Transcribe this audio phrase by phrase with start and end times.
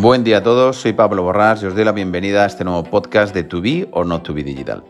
[0.00, 2.84] Buen día a todos, soy Pablo Borrás y os doy la bienvenida a este nuevo
[2.84, 4.82] podcast de To Be or Not To Be Digital.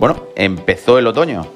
[0.00, 1.46] Bueno, empezó el otoño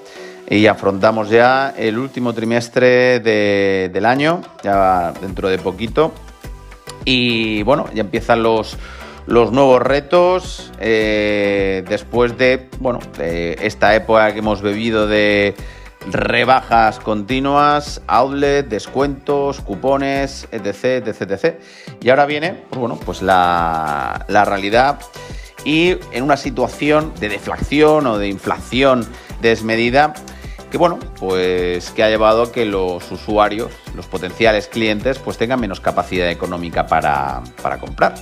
[0.48, 6.12] y afrontamos ya el último trimestre del año, ya dentro de poquito.
[7.04, 8.76] Y bueno, ya empiezan los,
[9.26, 15.56] los nuevos retos eh, después de, bueno, esta época que hemos bebido de
[16.10, 21.60] rebajas continuas, outlet, descuentos, cupones, etc, etc, etc.
[22.00, 25.00] Y ahora viene, pues bueno, pues la, la realidad
[25.64, 29.06] y en una situación de deflación o de inflación
[29.40, 30.14] desmedida
[30.72, 35.60] que bueno, pues que ha llevado a que los usuarios, los potenciales clientes, pues tengan
[35.60, 38.14] menos capacidad económica para, para comprar.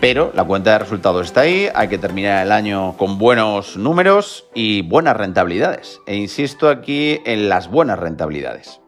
[0.00, 4.46] Pero la cuenta de resultados está ahí, hay que terminar el año con buenos números
[4.54, 6.00] y buenas rentabilidades.
[6.06, 8.80] E insisto aquí en las buenas rentabilidades.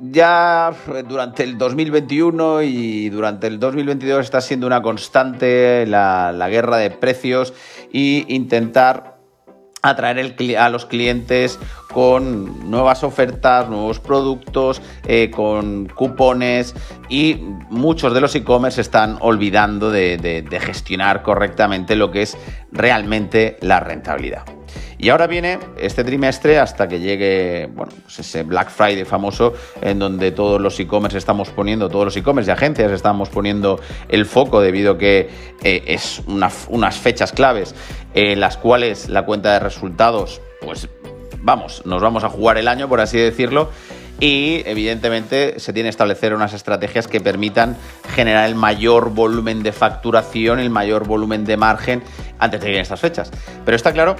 [0.00, 0.72] Ya
[1.08, 7.52] durante el 2021 y durante el 2022 está siendo una constante la, guerra de precios
[7.92, 9.17] e intentar
[9.82, 11.58] atraer a los clientes
[11.92, 16.74] con nuevas ofertas, nuevos productos, eh, con cupones
[17.08, 17.36] y
[17.70, 22.36] muchos de los e-commerce están olvidando de gestionar correctamente lo que es
[22.72, 24.57] realmente la rentabilidad.
[24.98, 30.00] Y ahora viene este trimestre hasta que llegue, bueno, pues ese Black Friday famoso en
[30.00, 34.60] donde todos los e-commerce estamos poniendo, todos los e-commerce y agencias estamos poniendo el foco
[34.60, 35.30] debido a que
[35.62, 37.76] eh, es unas fechas claves
[38.14, 40.88] en las cuales la cuenta de resultados, pues
[41.40, 43.70] vamos, nos vamos a jugar el año, por así decirlo,
[44.18, 47.76] y evidentemente se tiene que establecer unas estrategias que permitan
[48.16, 52.02] generar el mayor volumen de facturación, el mayor volumen de margen
[52.40, 53.30] antes de que lleguen estas fechas.
[53.64, 54.16] Pero está claro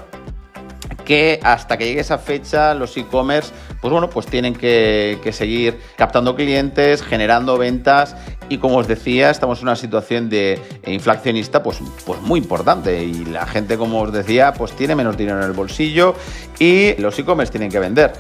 [1.08, 6.36] que hasta que llegue esa fecha los e-commerce, pues bueno, pues tienen que, seguir captando
[6.36, 8.14] clientes, generando ventas
[8.50, 13.24] y como os decía, estamos en una situación de inflacionista pues, pues muy importante y
[13.24, 16.14] la gente, como os decía, pues tiene menos dinero en el bolsillo
[16.58, 18.12] y los e-commerce tienen que vender.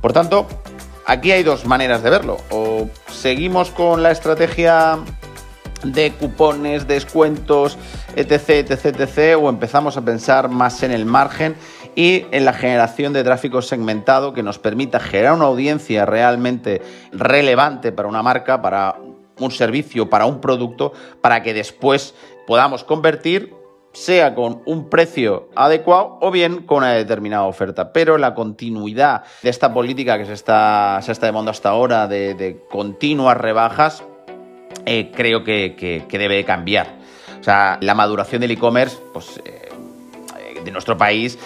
[0.00, 0.46] Por tanto,
[1.04, 2.36] aquí hay dos maneras de verlo.
[2.50, 4.98] O seguimos con la estrategia
[5.82, 7.76] de cupones, descuentos,
[8.14, 11.56] etc, etc, etc, o empezamos a pensar más en el margen
[11.96, 17.90] y en la generación de tráfico segmentado que nos permita generar una audiencia realmente relevante
[17.90, 18.96] para una marca, para
[19.40, 20.92] un servicio, para un producto,
[21.22, 22.14] para que después
[22.46, 23.54] podamos convertir
[23.92, 27.94] sea con un precio adecuado o bien con una determinada oferta.
[27.94, 32.62] Pero la continuidad de esta política que se está, se está demandando hasta ahora de,
[32.70, 34.04] continuas rebajas,
[34.84, 36.88] eh, creo que, debe cambiar.
[37.40, 39.70] O sea, la maduración del e-commerce pues, eh,
[40.62, 41.38] de nuestro país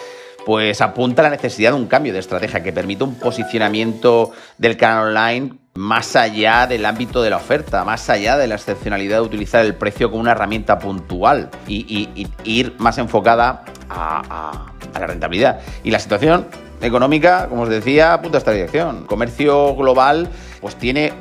[0.45, 4.77] pues apunta a la necesidad de un cambio de estrategia que permita un posicionamiento del
[4.77, 9.23] canal online más allá del ámbito de la oferta, más allá de la excepcionalidad de
[9.23, 15.61] utilizar el precio como una herramienta puntual y, ir más enfocada a, la rentabilidad.
[15.84, 16.47] Y la situación
[16.81, 18.99] económica, como os decía, apunta a esta dirección.
[18.99, 20.28] El comercio global
[20.61, 21.12] pues tiene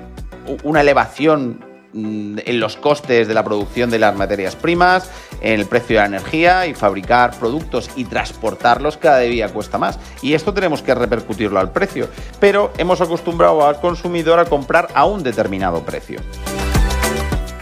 [0.63, 1.63] una elevación
[1.93, 5.09] en los costes de la producción de las materias primas,
[5.41, 9.99] en el precio de la energía y fabricar productos y transportarlos cada día cuesta más.
[10.21, 12.07] Y esto tenemos que repercutirlo al precio.
[12.39, 16.19] Pero hemos acostumbrado al consumidor a comprar a un determinado precio.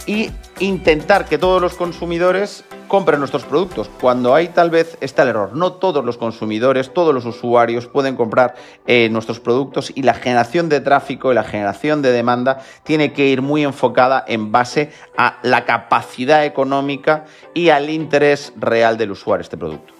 [0.08, 3.90] Y intentar que todos los consumidores compren nuestros productos.
[4.00, 5.54] Cuando hay tal vez está el error.
[5.54, 8.54] No todos los consumidores, todos los usuarios pueden comprar
[8.86, 13.26] eh, nuestros productos y la generación de tráfico y la generación de demanda tiene que
[13.26, 19.42] ir muy enfocada en base a la capacidad económica y al interés real del usuario
[19.42, 19.92] este producto.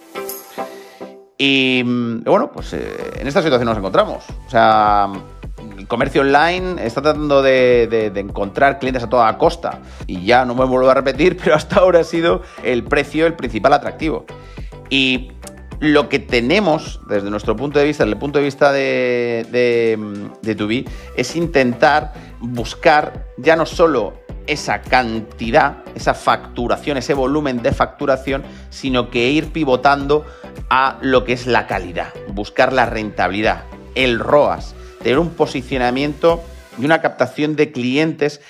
[1.37, 4.25] Y mm, bueno, pues eh, en esta situación nos encontramos.
[4.47, 5.07] O sea,
[5.89, 9.81] comercio online está tratando de, encontrar clientes a toda costa.
[10.07, 13.33] Y ya no me vuelvo a repetir, pero hasta ahora ha sido el precio el
[13.33, 14.25] principal atractivo.
[14.89, 15.33] Y
[15.81, 20.53] lo que tenemos desde nuestro punto de vista, desde el punto de vista de, de,
[20.53, 20.85] de
[21.15, 24.13] es intentar buscar ya no solo
[24.45, 30.25] esa cantidad, esa facturación, ese volumen de facturación, sino que ir pivotando
[30.69, 33.63] a lo que es la calidad, buscar la rentabilidad,
[33.95, 36.41] el ROAS, tener un posicionamiento
[36.77, 38.41] y una captación de clientes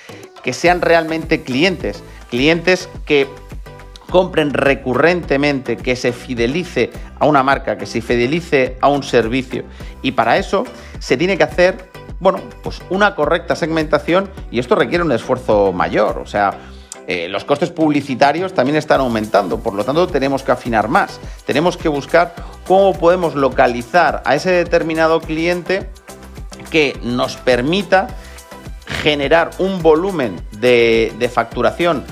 [0.42, 3.28] que sean realmente clientes, clientes que
[4.10, 9.64] compren recurrentemente, que se fidelice a una marca, que se fidelice a un servicio.
[10.02, 10.64] Y para eso
[10.98, 16.18] se tiene que hacer, bueno, pues una correcta segmentación y esto requiere un esfuerzo mayor.
[16.18, 16.58] O sea,
[17.06, 21.20] eh, los costes publicitarios también están aumentando, por lo tanto tenemos que afinar más.
[21.46, 22.34] Tenemos que buscar
[22.66, 25.88] cómo podemos localizar a ese determinado cliente
[26.70, 28.08] que nos permita
[29.02, 32.04] generar un volumen de, facturación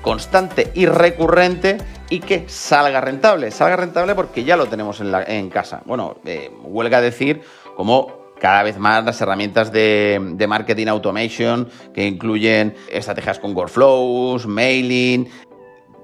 [0.00, 1.78] constante y recurrente
[2.10, 3.50] y que salga rentable.
[3.50, 5.82] Salga rentable porque ya lo tenemos en, casa.
[5.84, 7.42] Bueno, eh, huelga decir
[7.76, 14.46] como cada vez más las herramientas de, de, marketing automation que incluyen estrategias con workflows,
[14.46, 15.28] mailing,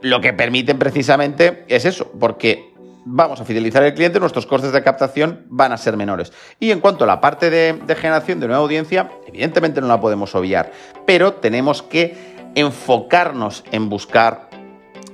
[0.02, 2.72] lo que permiten precisamente es eso, porque
[3.05, 6.33] vamos a fidelizar al cliente, nuestros costes de captación van a ser menores.
[6.61, 10.35] Y en cuanto a la parte de, generación de nueva audiencia, evidentemente no la podemos
[10.35, 10.73] obviar,
[11.06, 14.49] pero tenemos que enfocarnos en buscar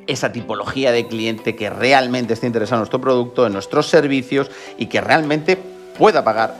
[0.07, 4.87] esa tipología de cliente que realmente esté interesado en nuestro producto, en nuestros servicios y
[4.87, 5.57] que realmente
[5.99, 6.57] pueda pagar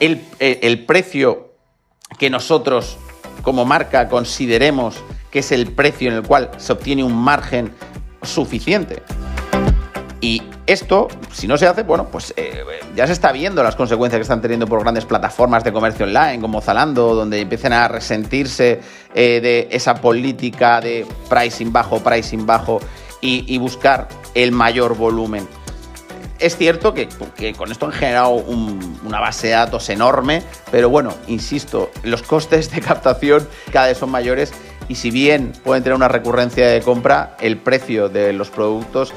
[0.00, 1.52] el, el precio
[2.18, 2.98] que nosotros
[3.42, 4.96] como marca consideremos
[5.30, 7.72] que es el precio en el cual se obtiene un margen
[8.22, 9.02] suficiente.
[10.20, 12.64] Y esto, si no se hace, bueno, pues eh,
[12.94, 16.40] ya se está viendo las consecuencias que están teniendo por grandes plataformas de comercio online
[16.40, 18.80] como Zalando, donde empiezan a resentirse
[19.14, 22.80] eh, de esa política de pricing bajo, pricing bajo
[23.20, 25.48] y, buscar el mayor volumen.
[26.38, 27.08] Es cierto que,
[27.56, 32.80] con esto han generado una base de datos enorme, pero bueno, insisto, los costes de
[32.80, 34.52] captación cada vez son mayores
[34.88, 39.12] y si bien pueden tener una recurrencia de compra, el precio de los productos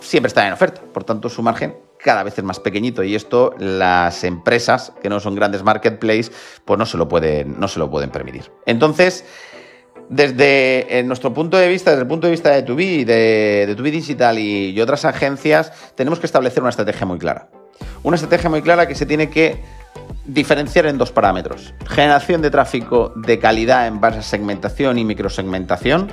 [0.00, 0.80] siempre está en oferta.
[0.92, 5.20] Por tanto, su margen cada vez es más pequeñito y esto las empresas que no
[5.20, 6.32] son grandes marketplaces
[6.64, 8.50] pues no se lo pueden, no se lo pueden permitir.
[8.66, 9.24] Entonces,
[10.08, 14.38] desde nuestro punto de vista, desde el punto de vista de Tubi, de, de Digital
[14.38, 17.48] y otras agencias, tenemos que establecer una estrategia muy clara.
[18.02, 19.62] Una estrategia muy clara que se tiene que
[20.32, 21.74] diferenciar en dos parámetros.
[21.88, 26.10] Generación de tráfico de calidad en base a segmentación y microsegmentación,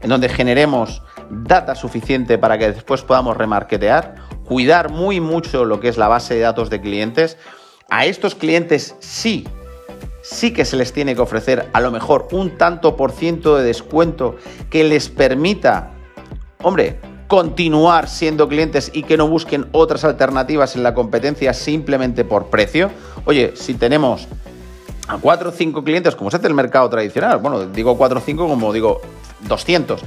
[0.00, 4.14] en donde generemos data suficiente para que después podamos remarketear,
[4.44, 7.36] cuidar muy mucho lo que es la base de datos de clientes.
[7.90, 9.46] A estos clientes sí,
[10.22, 13.64] sí que se les tiene que ofrecer a lo mejor un tanto por ciento de
[13.64, 14.36] descuento
[14.70, 15.92] que les permita,
[16.62, 22.46] hombre, continuar siendo clientes y que no busquen otras alternativas en la competencia simplemente por
[22.46, 22.90] precio.
[23.24, 24.28] Oye, si tenemos
[25.08, 28.22] a 4 o 5 clientes, como se hace el mercado tradicional, bueno, digo 4 o
[28.22, 29.00] 5 como digo
[29.48, 30.00] 200,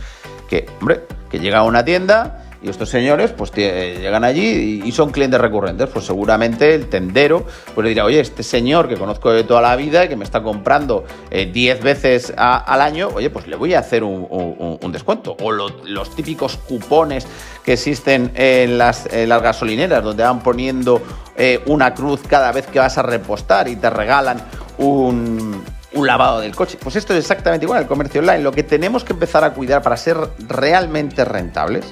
[0.50, 5.12] que, hombre, que llega a una tienda y estos señores pues llegan allí y son
[5.12, 9.44] clientes recurrentes, pues seguramente el tendero pues le dirá, oye, este señor que conozco de
[9.44, 13.48] toda la vida y que me está comprando 10 eh, veces al año, oye, pues
[13.48, 15.38] le voy a hacer un, descuento.
[15.42, 17.28] O los típicos cupones
[17.64, 21.02] que existen en las, gasolineras, donde van poniendo
[21.38, 24.42] eh, una cruz cada vez que vas a repostar y te regalan
[24.78, 26.78] un un lavado del coche.
[26.80, 28.44] Pues esto es exactamente igual el comercio online.
[28.44, 30.18] Lo que tenemos que empezar a cuidar para ser
[30.48, 31.84] realmente rentables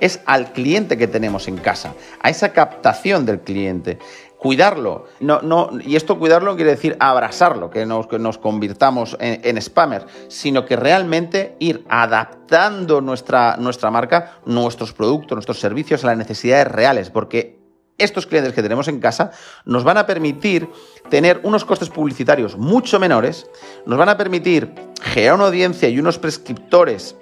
[0.00, 3.98] es al cliente que tenemos en casa, a esa captación del cliente.
[4.38, 9.42] Cuidarlo, no, no, y esto cuidarlo quiere decir abrazarlo, que nos, que nos convirtamos en,
[9.44, 16.06] en spammers, sino que realmente ir adaptando nuestra, nuestra marca, nuestros productos, nuestros servicios a
[16.06, 17.60] las necesidades reales, porque
[18.00, 19.30] estos clientes que tenemos en casa
[19.66, 20.68] nos van a permitir
[21.10, 23.46] tener unos costes publicitarios mucho menores,
[23.84, 24.72] nos van a permitir
[25.02, 27.14] generar una audiencia y unos prescriptores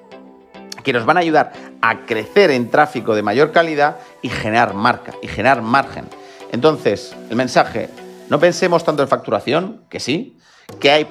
[0.88, 1.52] que nos van a ayudar
[1.82, 6.06] a crecer en tráfico de mayor calidad y generar marca y generar margen.
[6.50, 7.90] Entonces, el mensaje,
[8.31, 10.38] no pensemos tanto en facturación, que sí,
[10.81, 11.06] que hay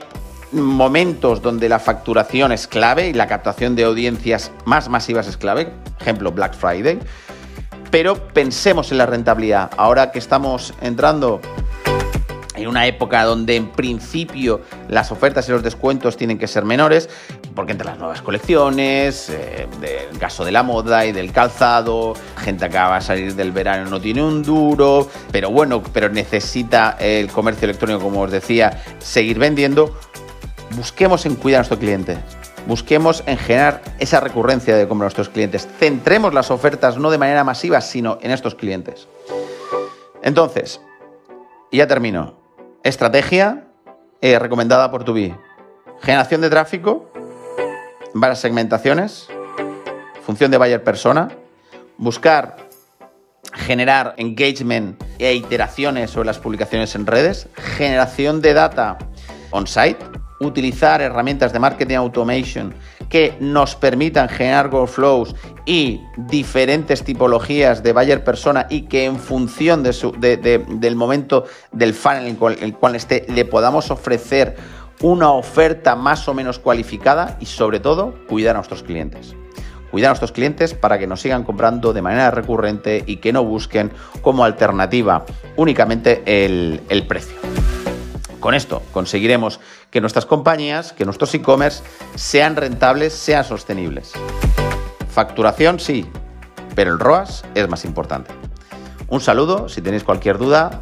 [0.52, 5.72] momentos donde la facturación es clave y la captación de audiencias más masivas es clave,
[6.02, 6.98] ejemplo Black Friday,
[7.92, 9.70] pero pensemos en la rentabilidad.
[9.78, 11.40] Ahora que estamos entrando
[12.56, 17.10] en una época donde en principio las ofertas y los descuentos tienen que ser menores,
[17.58, 22.66] porque entre las nuevas colecciones, eh, del caso de la moda y del calzado, gente
[22.66, 27.66] acaba de salir del verano no tiene un duro, pero bueno, pero necesita el comercio
[27.66, 29.98] electrónico, como os decía, seguir vendiendo,
[30.76, 32.20] busquemos en cuidar a nuestro cliente.
[32.68, 35.68] Busquemos en generar esa recurrencia de compra a nuestros clientes.
[35.80, 39.08] Centremos las ofertas no de manera masiva, sino en estos clientes.
[40.22, 40.80] Entonces,
[41.72, 42.36] ya termino.
[42.84, 43.66] Estrategia
[44.22, 45.34] eh, recomendada por Tubi.
[46.02, 47.10] Generación de tráfico,
[48.20, 49.28] varias segmentaciones,
[50.26, 51.30] función de buyer persona,
[51.98, 52.58] buscar
[53.54, 58.98] generar engagement e iteraciones sobre las publicaciones en redes, generación de data
[59.52, 60.04] on-site,
[60.40, 62.74] utilizar herramientas de marketing automation
[63.10, 69.84] que nos permitan generar workflows y diferentes tipologías de buyer persona y que en función
[69.84, 74.56] del momento del funnel en el cual, esté le podamos ofrecer
[75.02, 79.36] una oferta más o menos cualificada y sobre todo cuidar a nuestros clientes.
[79.92, 83.44] Cuidar a nuestros clientes para que nos sigan comprando de manera recurrente y que no
[83.44, 85.26] busquen como alternativa
[85.56, 87.38] únicamente el precio.
[88.40, 91.84] Con esto conseguiremos que nuestras compañías, que nuestros e-commerce
[92.16, 94.14] sean rentables, sean sostenibles.
[95.10, 96.06] Facturación sí,
[96.76, 98.32] pero el ROAS es más importante.
[99.08, 100.82] Un saludo, si tenéis cualquier duda,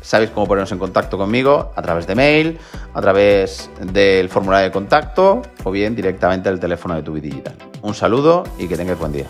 [0.00, 2.58] sabéis cómo poneros en contacto conmigo a través de mail,
[2.94, 7.54] a través del formulario de contacto o bien directamente del teléfono de tu digital.
[7.82, 9.26] Un saludo y que tengáis buen día.